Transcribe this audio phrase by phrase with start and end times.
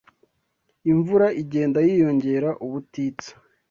[0.91, 3.31] imvura igenda yiyongera ubutitsa